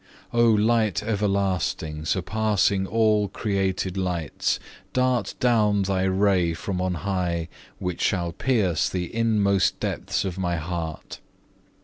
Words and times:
3. 0.31 0.39
O 0.41 0.45
Light 0.47 1.03
everlasting, 1.03 2.05
surpassing 2.05 2.87
all 2.87 3.27
created 3.27 3.97
lights, 3.97 4.59
dart 4.93 5.35
down 5.39 5.83
Thy 5.83 6.01
ray 6.05 6.55
from 6.55 6.81
on 6.81 6.95
high 7.05 7.47
which 7.77 8.01
shall 8.01 8.31
pierce 8.31 8.89
the 8.89 9.13
inmost 9.15 9.79
depths 9.79 10.25
of 10.25 10.39
my 10.39 10.55
heart. 10.57 11.19